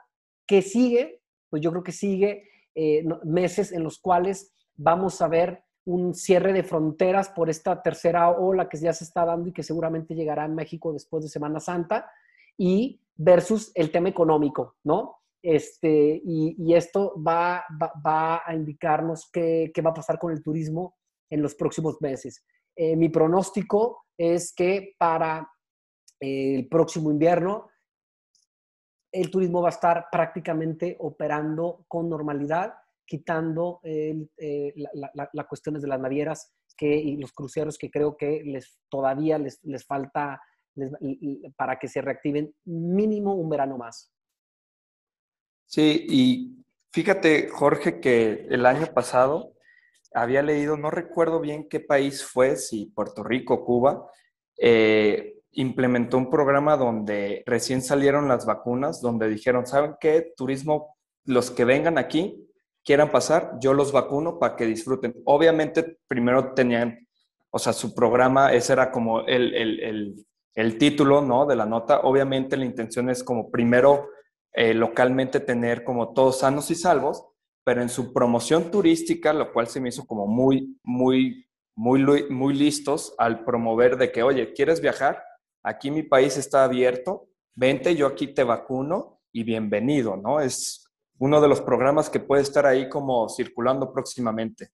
¿qué 0.46 0.62
sigue? 0.62 1.22
Pues 1.50 1.62
yo 1.62 1.72
creo 1.72 1.84
que 1.84 1.92
sigue 1.92 2.50
eh, 2.76 3.04
meses 3.24 3.72
en 3.72 3.84
los 3.84 4.00
cuales 4.00 4.54
vamos 4.76 5.22
a 5.22 5.28
ver 5.28 5.64
un 5.86 6.14
cierre 6.14 6.52
de 6.52 6.64
fronteras 6.64 7.30
por 7.30 7.50
esta 7.50 7.82
tercera 7.82 8.30
ola 8.30 8.68
que 8.68 8.78
ya 8.78 8.92
se 8.92 9.06
está 9.06 9.26
dando 9.26 9.50
y 9.50 9.54
que 9.54 9.64
seguramente 9.64 10.16
llegará 10.16 10.46
en 10.46 10.54
México 10.54 10.92
después 10.92 11.24
de 11.24 11.30
Semana 11.30 11.60
Santa, 11.62 12.12
y 12.58 13.00
versus 13.16 13.72
el 13.76 13.92
tema 13.92 14.10
económico, 14.10 14.76
¿no? 14.84 15.18
Este, 15.42 16.22
y, 16.26 16.74
esto 16.74 17.14
va, 17.26 17.64
va, 17.82 17.94
va, 18.06 18.42
a 18.46 18.54
indicarnos 18.54 19.30
qué, 19.32 19.72
qué 19.74 19.82
va 19.82 19.92
a 19.92 19.94
pasar 19.94 20.20
con 20.20 20.32
el 20.32 20.44
turismo 20.44 20.98
en 21.30 21.42
los 21.42 21.56
próximos 21.56 22.02
meses. 22.02 22.44
Eh, 22.76 22.96
mi 22.96 23.10
pronóstico 23.10 24.06
es 24.18 24.54
que 24.54 24.96
para 24.98 25.50
eh, 26.20 26.56
el 26.56 26.68
próximo 26.68 27.12
invierno 27.12 27.70
el 29.12 29.32
turismo 29.32 29.62
va 29.62 29.70
a 29.70 29.72
estar 29.72 30.08
prácticamente 30.12 30.96
operando 31.00 31.86
con 31.88 32.10
normalidad, 32.10 32.74
quitando 33.06 33.80
eh, 33.84 34.28
las 34.94 35.48
cuestiones 35.48 35.82
de 35.82 35.88
las 35.88 36.00
navieras 36.00 36.54
que, 36.76 36.94
y 36.96 37.18
los 37.18 37.32
cruceros 37.32 37.78
que 37.78 37.90
creo 37.90 38.16
que 38.16 38.44
les, 38.44 38.80
todavía 38.90 39.40
les, 39.40 39.64
les 39.64 39.86
falta 39.86 40.40
para 41.56 41.80
que 41.80 41.88
se 41.88 42.02
reactiven 42.02 42.54
mínimo 42.66 43.34
un 43.34 43.50
verano 43.50 43.78
más. 43.78 44.12
Sí, 45.66 46.06
y 46.08 46.66
fíjate, 46.92 47.50
Jorge, 47.50 48.00
que 48.00 48.46
el 48.50 48.66
año 48.66 48.86
pasado 48.94 49.57
había 50.14 50.42
leído, 50.42 50.78
no 50.78 50.90
recuerdo 50.90 51.40
bien 51.40 51.68
qué 51.70 51.80
país 51.80 52.24
fue, 52.24 52.56
si 52.56 52.88
Puerto 52.88 53.24
Rico, 53.24 53.64
Cuba, 53.66 54.10
eh, 54.58 55.38
implementó 55.52 56.18
un 56.18 56.30
programa 56.30 56.78
donde 56.78 57.44
recién 57.46 57.82
salieron 57.82 58.28
las 58.28 58.46
vacunas, 58.46 59.02
donde 59.02 59.28
dijeron, 59.30 59.66
¿saben 59.66 59.96
qué? 60.00 60.34
Turismo, 60.36 60.96
los 61.26 61.52
que 61.52 61.66
vengan 61.66 61.98
aquí, 61.98 62.48
quieran 62.84 63.12
pasar, 63.12 63.54
yo 63.60 63.74
los 63.74 63.92
vacuno 63.92 64.40
para 64.40 64.56
que 64.56 64.66
disfruten. 64.66 65.14
Obviamente, 65.26 65.98
primero 66.08 66.54
tenían, 66.54 67.08
o 67.50 67.60
sea, 67.60 67.74
su 67.74 67.94
programa, 67.94 68.54
ese 68.54 68.74
era 68.74 68.92
como 68.92 69.22
el, 69.22 69.54
el, 69.54 70.26
el, 70.54 70.78
título, 70.78 71.22
¿no? 71.22 71.46
De 71.46 71.56
la 71.56 71.66
nota. 71.66 72.02
Obviamente 72.02 72.56
la 72.56 72.66
intención 72.66 73.10
es 73.10 73.24
como 73.24 73.52
primero 73.52 74.08
eh, 74.54 74.74
localmente 74.74 75.40
tener 75.40 75.84
como 75.84 76.14
todos 76.14 76.40
sanos 76.40 76.72
y 76.72 76.76
salvos, 76.76 77.26
pero 77.68 77.82
en 77.82 77.90
su 77.90 78.14
promoción 78.14 78.72
turística, 78.72 79.34
lo 79.34 79.52
cual 79.52 79.68
se 79.68 79.82
me 79.82 79.90
hizo 79.90 80.08
como 80.08 80.26
muy, 80.26 80.80
muy, 80.84 81.46
muy, 81.76 82.02
muy 82.30 82.54
listos 82.54 83.14
al 83.18 83.44
promover 83.44 83.98
de 83.98 84.10
que, 84.10 84.24
oye, 84.24 84.54
¿quieres 84.54 84.80
viajar? 84.80 85.22
Aquí 85.64 85.92
mi 85.92 86.04
país 86.04 86.38
está 86.38 86.64
abierto, 86.64 87.28
vente, 87.56 87.94
yo 87.94 88.08
aquí 88.08 88.28
te 88.28 88.46
vacuno 88.46 89.20
y 89.34 89.44
bienvenido, 89.44 90.16
¿no? 90.16 90.40
Es 90.40 90.90
uno 91.20 91.42
de 91.42 91.50
los 91.50 91.60
programas 91.60 92.10
que 92.10 92.22
puede 92.22 92.42
estar 92.42 92.66
ahí 92.66 92.88
como 92.88 93.28
circulando 93.28 93.92
próximamente. 93.92 94.70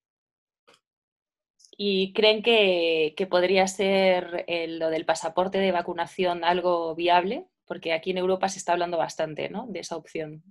¿Y 1.75 2.13
creen 2.13 2.43
que, 2.43 3.15
podría 3.27 3.65
ser 3.65 4.45
lo 4.67 4.91
del 4.91 5.07
pasaporte 5.07 5.57
de 5.57 5.71
vacunación 5.71 6.43
algo 6.43 6.93
viable? 6.93 7.47
Porque 7.65 7.91
aquí 7.91 8.11
en 8.11 8.19
Europa 8.19 8.49
se 8.49 8.59
está 8.59 8.73
hablando 8.73 8.99
bastante 8.99 9.49
¿no? 9.49 9.65
de 9.67 9.79
esa 9.79 9.97
opción. 9.97 10.43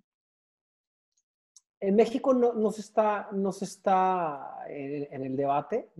En 1.82 1.96
México 1.96 2.32
no, 2.32 2.70
se 2.70 2.80
está, 2.80 3.28
no 3.32 3.50
se 3.50 3.64
está 3.64 4.64
en, 4.68 5.24
el 5.24 5.36
debate 5.36 5.90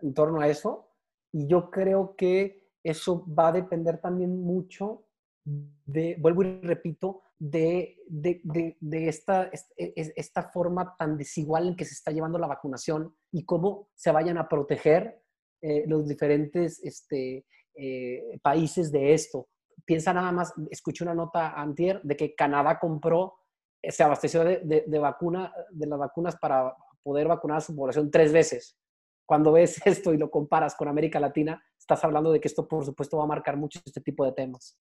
en 0.00 0.14
torno 0.14 0.40
a 0.40 0.48
eso 0.48 0.88
y 1.32 1.48
yo 1.48 1.68
creo 1.68 2.14
que 2.16 2.70
eso 2.82 3.26
va 3.26 3.48
a 3.48 3.52
depender 3.52 3.98
también 3.98 4.40
mucho 4.40 5.04
de, 5.44 6.16
vuelvo 6.20 6.44
y 6.44 6.60
repito, 6.60 7.22
de, 7.38 7.98
de, 8.06 9.08
esta, 9.08 9.50
esta 9.76 10.44
forma 10.50 10.94
tan 10.96 11.18
desigual 11.18 11.68
en 11.68 11.76
que 11.76 11.84
se 11.84 11.94
está 11.94 12.12
llevando 12.12 12.38
la 12.38 12.46
vacunación 12.46 13.14
y 13.32 13.44
cómo 13.44 13.88
se 13.94 14.12
vayan 14.12 14.38
a 14.38 14.48
proteger 14.48 15.20
eh, 15.60 15.84
los 15.88 16.06
diferentes 16.06 16.80
este, 16.84 17.46
eh, 17.74 18.38
países 18.42 18.92
de 18.92 19.12
esto. 19.12 19.48
Piensa 19.84 20.12
nada 20.12 20.30
más, 20.30 20.54
escuché 20.70 21.02
una 21.02 21.14
nota 21.14 21.60
antier 21.60 22.00
de 22.02 22.16
que 22.16 22.34
Canadá 22.34 22.78
compró, 22.78 23.34
eh, 23.34 23.43
se 23.90 24.02
abasteció 24.02 24.44
de, 24.44 24.98
vacuna, 24.98 25.52
de 25.70 25.86
las 25.86 25.98
vacunas 25.98 26.36
para 26.36 26.74
poder 27.02 27.28
vacunar 27.28 27.58
a 27.58 27.60
su 27.60 27.74
población 27.74 28.10
tres 28.10 28.32
veces. 28.32 28.78
Cuando 29.26 29.52
ves 29.52 29.80
esto 29.86 30.12
y 30.12 30.18
lo 30.18 30.30
comparas 30.30 30.74
con 30.74 30.88
América 30.88 31.20
Latina, 31.20 31.62
estás 31.78 32.04
hablando 32.04 32.32
de 32.32 32.40
que 32.40 32.48
esto, 32.48 32.68
por 32.68 32.84
supuesto, 32.84 33.18
va 33.18 33.24
a 33.24 33.28
marcar 33.28 33.56
mucho 33.56 33.80
este 33.84 34.00
tipo 34.00 34.24
de 34.24 34.32
temas. 34.32 34.78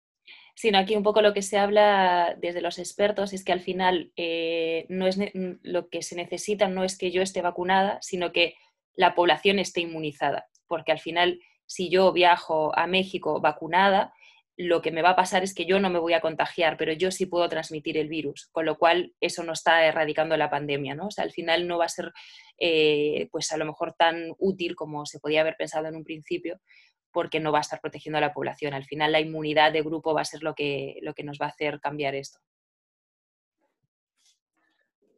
Sino 0.54 0.78
aquí 0.78 0.94
un 0.94 1.02
poco 1.02 1.22
lo 1.22 1.32
que 1.32 1.42
se 1.42 1.56
habla 1.56 2.36
desde 2.38 2.60
los 2.60 2.78
expertos 2.78 3.32
es 3.32 3.44
que 3.44 3.52
al 3.52 3.60
final 3.60 4.12
eh, 4.16 4.84
no 4.90 5.06
es 5.06 5.18
lo 5.62 5.88
que 5.88 6.02
se 6.02 6.16
necesita 6.16 6.68
no 6.68 6.84
es 6.84 6.98
que 6.98 7.10
yo 7.10 7.22
esté 7.22 7.40
vacunada, 7.40 7.98
sino 8.02 8.30
que 8.30 8.54
la 8.94 9.14
población 9.14 9.58
esté 9.58 9.80
inmunizada, 9.80 10.48
porque 10.66 10.92
al 10.92 10.98
final 10.98 11.40
si 11.68 11.90
yo 11.90 12.12
viajo 12.12 12.76
a 12.76 12.86
México 12.86 13.40
vacunada, 13.40 14.12
lo 14.58 14.82
que 14.82 14.90
me 14.90 15.02
va 15.02 15.10
a 15.10 15.16
pasar 15.16 15.44
es 15.44 15.54
que 15.54 15.66
yo 15.66 15.78
no 15.78 15.88
me 15.88 16.00
voy 16.00 16.14
a 16.14 16.20
contagiar, 16.20 16.76
pero 16.76 16.92
yo 16.92 17.12
sí 17.12 17.26
puedo 17.26 17.48
transmitir 17.48 17.96
el 17.96 18.08
virus, 18.08 18.48
con 18.50 18.66
lo 18.66 18.76
cual 18.76 19.14
eso 19.20 19.44
no 19.44 19.52
está 19.52 19.84
erradicando 19.84 20.36
la 20.36 20.50
pandemia, 20.50 20.96
¿no? 20.96 21.06
O 21.06 21.10
sea, 21.12 21.22
al 21.22 21.30
final 21.30 21.68
no 21.68 21.78
va 21.78 21.84
a 21.84 21.88
ser, 21.88 22.12
eh, 22.58 23.28
pues 23.30 23.52
a 23.52 23.56
lo 23.56 23.64
mejor 23.64 23.94
tan 23.96 24.34
útil 24.36 24.74
como 24.74 25.06
se 25.06 25.20
podía 25.20 25.42
haber 25.42 25.54
pensado 25.56 25.86
en 25.86 25.94
un 25.94 26.02
principio, 26.02 26.60
porque 27.12 27.38
no 27.38 27.52
va 27.52 27.58
a 27.58 27.60
estar 27.60 27.80
protegiendo 27.80 28.18
a 28.18 28.20
la 28.20 28.32
población. 28.32 28.74
Al 28.74 28.84
final 28.84 29.12
la 29.12 29.20
inmunidad 29.20 29.72
de 29.72 29.82
grupo 29.82 30.12
va 30.12 30.22
a 30.22 30.24
ser 30.24 30.42
lo 30.42 30.56
que, 30.56 30.98
lo 31.02 31.14
que 31.14 31.22
nos 31.22 31.38
va 31.40 31.46
a 31.46 31.50
hacer 31.50 31.78
cambiar 31.78 32.16
esto. 32.16 32.40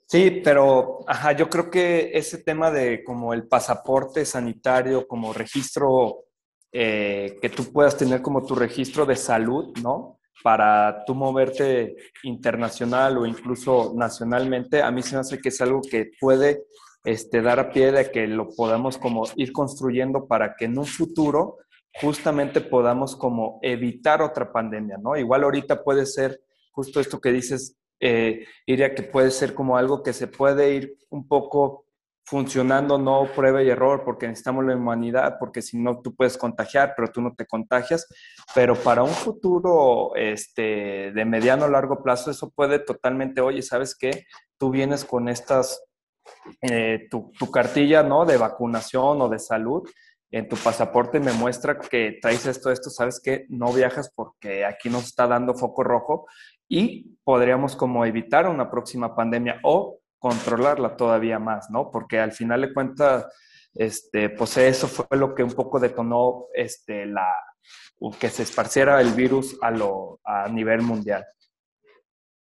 Sí, 0.04 0.42
pero 0.44 1.06
yo 1.38 1.48
creo 1.48 1.70
que 1.70 2.10
ese 2.12 2.38
tema 2.38 2.70
de 2.70 3.02
como 3.04 3.32
el 3.32 3.48
pasaporte 3.48 4.26
sanitario, 4.26 5.08
como 5.08 5.32
registro, 5.32 6.24
eh, 6.72 7.38
que 7.42 7.48
tú 7.48 7.72
puedas 7.72 7.96
tener 7.96 8.22
como 8.22 8.44
tu 8.44 8.54
registro 8.54 9.04
de 9.06 9.16
salud, 9.16 9.76
¿no? 9.82 10.20
Para 10.42 11.04
tú 11.04 11.14
moverte 11.14 11.96
internacional 12.22 13.18
o 13.18 13.26
incluso 13.26 13.92
nacionalmente, 13.96 14.82
a 14.82 14.90
mí 14.90 15.02
se 15.02 15.14
me 15.14 15.20
hace 15.20 15.40
que 15.40 15.48
es 15.48 15.60
algo 15.60 15.80
que 15.82 16.12
puede 16.20 16.64
este, 17.04 17.42
dar 17.42 17.58
a 17.58 17.70
pie 17.70 17.92
de 17.92 18.10
que 18.10 18.26
lo 18.26 18.48
podamos 18.48 18.98
como 18.98 19.24
ir 19.36 19.52
construyendo 19.52 20.26
para 20.26 20.54
que 20.54 20.66
en 20.66 20.78
un 20.78 20.86
futuro 20.86 21.58
justamente 22.00 22.60
podamos 22.60 23.16
como 23.16 23.58
evitar 23.62 24.22
otra 24.22 24.52
pandemia, 24.52 24.96
¿no? 24.98 25.16
Igual 25.16 25.44
ahorita 25.44 25.82
puede 25.82 26.06
ser 26.06 26.40
justo 26.70 27.00
esto 27.00 27.20
que 27.20 27.32
dices, 27.32 27.76
eh, 27.98 28.46
Iria, 28.66 28.94
que 28.94 29.02
puede 29.02 29.30
ser 29.30 29.54
como 29.54 29.76
algo 29.76 30.02
que 30.02 30.12
se 30.12 30.28
puede 30.28 30.74
ir 30.74 30.96
un 31.10 31.26
poco 31.26 31.86
funcionando, 32.30 32.96
no 32.96 33.26
prueba 33.34 33.60
y 33.60 33.68
error, 33.70 34.02
porque 34.04 34.28
necesitamos 34.28 34.64
la 34.64 34.76
humanidad, 34.76 35.36
porque 35.40 35.62
si 35.62 35.76
no 35.76 36.00
tú 36.00 36.14
puedes 36.14 36.38
contagiar, 36.38 36.94
pero 36.96 37.10
tú 37.10 37.20
no 37.20 37.34
te 37.34 37.44
contagias, 37.44 38.06
pero 38.54 38.76
para 38.76 39.02
un 39.02 39.10
futuro 39.10 40.14
este, 40.14 41.10
de 41.10 41.24
mediano 41.24 41.64
o 41.64 41.68
largo 41.68 42.04
plazo 42.04 42.30
eso 42.30 42.50
puede 42.50 42.78
totalmente, 42.78 43.40
oye, 43.40 43.62
¿sabes 43.62 43.96
qué? 43.96 44.26
Tú 44.58 44.70
vienes 44.70 45.04
con 45.04 45.28
estas, 45.28 45.82
eh, 46.62 47.08
tu, 47.10 47.32
tu 47.36 47.50
cartilla, 47.50 48.04
¿no? 48.04 48.24
De 48.24 48.36
vacunación 48.36 49.20
o 49.22 49.28
de 49.28 49.40
salud, 49.40 49.82
en 50.30 50.48
tu 50.48 50.54
pasaporte 50.54 51.18
me 51.18 51.32
muestra 51.32 51.80
que 51.80 52.20
traes 52.22 52.46
esto, 52.46 52.70
esto, 52.70 52.90
sabes 52.90 53.20
que 53.20 53.46
no 53.48 53.72
viajas 53.72 54.12
porque 54.14 54.64
aquí 54.64 54.88
nos 54.88 55.06
está 55.06 55.26
dando 55.26 55.54
foco 55.54 55.82
rojo 55.82 56.26
y 56.68 57.16
podríamos 57.24 57.74
como 57.74 58.04
evitar 58.04 58.48
una 58.48 58.70
próxima 58.70 59.16
pandemia 59.16 59.58
o 59.64 59.99
controlarla 60.20 60.96
todavía 60.96 61.40
más, 61.40 61.70
¿no? 61.70 61.90
Porque 61.90 62.20
al 62.20 62.30
final 62.30 62.60
de 62.60 62.72
cuentas, 62.72 63.26
este, 63.74 64.30
pues 64.30 64.56
eso 64.58 64.86
fue 64.86 65.16
lo 65.16 65.34
que 65.34 65.42
un 65.42 65.52
poco 65.52 65.80
detonó 65.80 66.46
este, 66.54 67.06
la, 67.06 67.26
que 68.20 68.28
se 68.28 68.44
esparciera 68.44 69.00
el 69.00 69.12
virus 69.12 69.58
a, 69.62 69.70
lo, 69.70 70.20
a 70.22 70.48
nivel 70.48 70.82
mundial. 70.82 71.24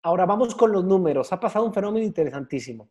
Ahora 0.02 0.26
vamos 0.26 0.54
con 0.54 0.72
los 0.72 0.84
números. 0.84 1.32
Ha 1.32 1.40
pasado 1.40 1.64
un 1.64 1.72
fenómeno 1.72 2.04
interesantísimo. 2.04 2.90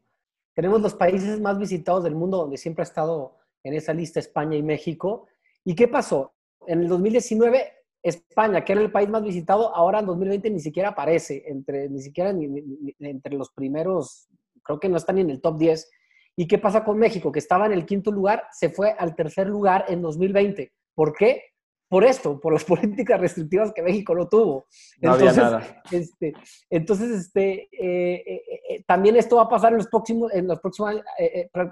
Tenemos 0.53 0.82
los 0.82 0.96
países 0.96 1.39
más 1.39 1.58
visitados 1.60 2.03
del 2.03 2.15
mundo 2.15 2.38
donde 2.38 2.58
siempre 2.58 2.82
ha 2.82 2.89
estado 2.89 3.38
en 3.63 3.74
esa 3.74 3.94
lista 3.94 4.20
España 4.20 4.58
y 4.58 4.63
México. 4.63 5.27
¿Y 5.63 5.75
qué 5.75 5.88
pasó? 5.88 6.34
En 6.65 6.82
el 6.82 6.88
2019, 6.88 7.74
España, 8.01 8.63
que 8.63 8.74
era 8.74 8.82
el 8.82 8.91
país 8.91 9.10
más 9.10 9.24
visitado, 9.24 9.75
ahora 9.75 10.00
en 10.00 10.06
2020 10.06 10.50
ni 10.50 10.60
siquiera 10.60 10.89
aparece, 10.89 11.44
entre, 11.48 11.89
ni 11.89 12.01
siquiera 12.01 12.32
entre 12.32 13.36
los 13.36 13.51
primeros, 13.51 14.27
creo 14.68 14.80
que 14.80 14.90
no 14.90 14.98
está 14.98 15.14
ni 15.14 15.22
en 15.22 15.32
el 15.32 15.42
top 15.42 15.58
10. 15.58 15.90
¿Y 16.36 16.48
qué 16.48 16.60
pasa 16.60 16.84
con 16.84 17.00
México? 17.00 17.32
Que 17.32 17.40
estaba 17.40 17.66
en 17.66 17.72
el 17.72 17.86
quinto 17.86 18.12
lugar, 18.12 18.44
se 18.52 18.70
fue 18.70 18.92
al 18.92 19.16
tercer 19.16 19.48
lugar 19.48 19.86
en 19.88 20.04
2020. 20.04 20.72
¿Por 20.94 21.14
qué? 21.14 21.42
por 21.90 22.04
esto, 22.04 22.40
por 22.40 22.54
las 22.54 22.64
políticas 22.66 23.20
restrictivas 23.20 23.74
que 23.74 23.82
México 23.82 24.14
no 24.16 24.28
tuvo. 24.28 24.68
entonces, 25.02 25.44
Este, 25.92 26.34
entonces, 26.70 27.12
este, 27.12 27.70
eh, 27.72 28.24
eh, 28.26 28.42
eh, 28.70 28.84
también 28.86 29.16
esto 29.16 29.38
va 29.38 29.44
a 29.44 29.50
pasar 29.50 29.72
en 29.72 29.78
los 29.78 29.88
próximos, 29.88 30.34
en 30.34 30.48
los 30.48 30.60
próximos, 30.60 30.96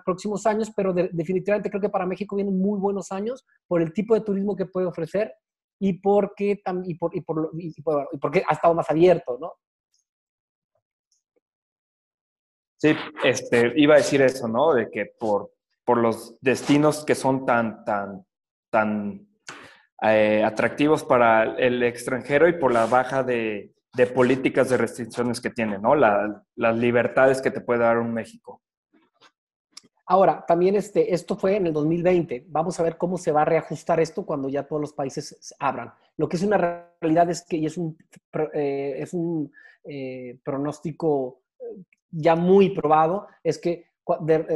próximos 0.04 0.46
años, 0.46 0.72
pero 0.76 0.94
definitivamente 0.94 1.70
creo 1.70 1.82
que 1.82 1.90
para 1.90 2.06
México 2.06 2.36
vienen 2.36 2.58
muy 2.58 2.80
buenos 2.80 3.12
años 3.12 3.46
por 3.68 3.82
el 3.82 3.94
tipo 3.94 4.14
de 4.14 4.22
turismo 4.22 4.56
que 4.56 4.66
puede 4.66 4.88
ofrecer 4.88 5.34
y 5.80 5.94
porque, 5.94 6.62
y 6.86 6.96
por, 6.96 7.16
y 7.16 7.22
por, 7.22 7.52
y 8.12 8.18
porque 8.18 8.44
ha 8.48 8.54
estado 8.54 8.74
más 8.74 8.90
abierto, 8.90 9.38
¿no? 9.40 9.54
Sí, 12.86 12.96
este, 13.24 13.74
iba 13.78 13.96
a 13.96 13.98
decir 13.98 14.22
eso, 14.22 14.48
¿no? 14.48 14.76
De 14.76 14.92
que 14.92 15.08
por, 15.20 15.50
por 15.84 15.98
los 15.98 16.38
destinos 16.40 17.04
que 17.04 17.16
son 17.16 17.44
tan, 17.44 17.84
tan, 17.84 18.24
tan 18.70 19.28
eh, 20.04 20.44
atractivos 20.44 21.04
para 21.04 21.58
el 21.58 21.82
extranjero 21.82 22.48
y 22.48 22.54
por 22.54 22.72
la 22.72 22.86
baja 22.86 23.24
de, 23.24 23.74
políticas 24.14 24.70
de 24.70 24.78
restricciones 24.78 25.42
que 25.42 25.50
tiene, 25.50 25.80
¿no? 25.80 25.96
las 25.96 26.78
libertades 26.78 27.42
que 27.42 27.50
te 27.50 27.62
puede 27.62 27.80
dar 27.80 27.98
un 27.98 28.14
México. 28.14 28.62
Ahora, 30.06 30.46
también 30.48 30.76
este, 30.76 31.12
esto 31.12 31.36
fue 31.36 31.56
en 31.56 31.66
el 31.66 31.74
2020. 31.74 32.46
Vamos 32.50 32.80
a 32.80 32.84
ver 32.84 32.98
cómo 32.98 33.18
se 33.18 33.32
va 33.32 33.42
a 33.42 33.46
reajustar 33.46 34.00
esto 34.00 34.28
cuando 34.28 34.48
ya 34.48 34.68
todos 34.68 34.80
los 34.80 34.94
países 34.94 35.56
abran. 35.58 35.92
Lo 36.18 36.30
que 36.30 36.38
es 36.38 36.44
una 36.44 36.92
realidad 37.02 37.32
es 37.32 37.44
que 37.44 37.66
es 37.66 37.78
un, 37.78 37.98
eh, 38.54 38.98
es 39.00 39.12
un 39.16 39.52
eh, 39.86 40.38
pronóstico 40.44 41.45
ya 42.12 42.36
muy 42.36 42.70
probado, 42.70 43.28
es 43.44 43.60
que 43.60 43.86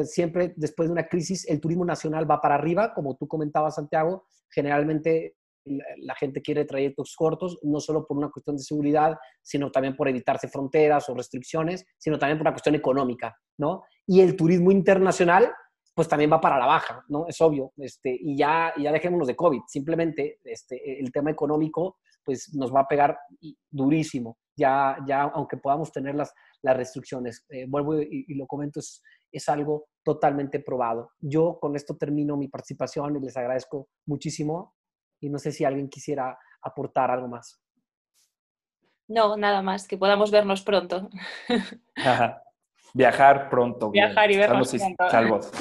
siempre 0.06 0.54
después 0.56 0.90
de 0.90 0.94
una 0.94 1.08
crisis 1.08 1.48
el 1.50 1.60
turismo 1.60 1.84
nacional 1.84 2.30
va 2.30 2.40
para 2.40 2.56
arriba, 2.56 2.94
como 2.94 3.16
tú 3.16 3.28
comentabas, 3.28 3.76
Santiago, 3.76 4.26
generalmente 4.50 5.36
la 5.66 6.16
gente 6.16 6.42
quiere 6.42 6.66
trayectos 6.66 7.16
cortos, 7.16 7.60
no 7.64 7.80
solo 7.80 8.08
por 8.08 8.18
una 8.18 8.30
cuestión 8.30 8.56
de 8.56 8.64
seguridad, 8.64 9.18
sino 9.42 9.72
también 9.72 9.96
por 9.96 10.08
evitarse 10.08 10.48
fronteras 10.48 11.10
o 11.10 11.14
restricciones, 11.14 11.86
sino 11.98 12.18
también 12.18 12.38
por 12.38 12.48
una 12.48 12.54
cuestión 12.54 12.76
económica, 12.76 13.38
¿no? 13.58 13.84
Y 14.08 14.22
el 14.22 14.36
turismo 14.36 14.72
internacional 14.72 15.52
pues 15.94 16.08
también 16.08 16.32
va 16.32 16.40
para 16.40 16.58
la 16.58 16.66
baja, 16.66 17.04
¿no? 17.10 17.28
Es 17.28 17.40
obvio. 17.42 17.74
Este, 17.78 18.18
y 18.20 18.38
ya, 18.38 18.74
ya 18.78 18.92
dejémonos 18.92 19.28
de 19.28 19.36
COVID. 19.36 19.62
Simplemente 19.68 20.40
este, 20.44 21.00
el 21.00 21.12
tema 21.12 21.32
económico, 21.32 21.98
pues 22.24 22.54
nos 22.54 22.74
va 22.74 22.82
a 22.82 22.88
pegar 22.88 23.18
durísimo. 23.70 24.38
Ya, 24.56 24.98
ya 25.08 25.24
aunque 25.24 25.58
podamos 25.58 25.92
tener 25.92 26.16
las, 26.16 26.34
las 26.62 26.78
restricciones. 26.78 27.46
Eh, 27.50 27.66
vuelvo 27.68 28.02
y, 28.02 28.26
y, 28.28 28.36
lo 28.36 28.46
comento, 28.48 28.80
es, 28.80 29.02
es 29.32 29.50
algo 29.50 29.88
totalmente 30.04 30.60
probado. 30.60 31.12
Yo 31.20 31.60
con 31.60 31.76
esto 31.76 31.98
termino 31.98 32.38
mi 32.38 32.48
participación 32.48 33.18
y 33.18 33.20
les 33.20 33.38
agradezco 33.38 33.90
muchísimo. 34.06 34.76
Y 35.22 35.30
no 35.30 35.38
sé 35.38 35.52
si 35.52 35.66
alguien 35.66 35.90
quisiera 35.90 36.38
aportar 36.62 37.12
algo 37.12 37.28
más. 37.28 37.62
No, 39.08 39.36
nada 39.38 39.62
más, 39.64 39.88
que 39.88 39.98
podamos 39.98 40.30
vernos 40.30 40.62
pronto. 40.62 41.10
Viajar 42.94 43.50
pronto. 43.50 43.92
Viajar 43.92 44.32
y 44.32 44.38
vernos 44.38 44.70
pronto. 44.72 45.10
Salvos. 45.10 45.52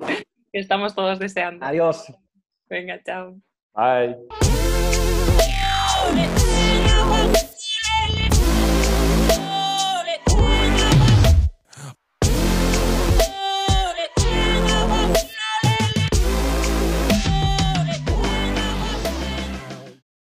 Estamos 0.52 0.94
todos 0.94 1.18
deseando. 1.18 1.64
Adiós. 1.64 2.12
Venga, 2.68 3.00
chao. 3.02 3.36
Bye. 3.74 4.16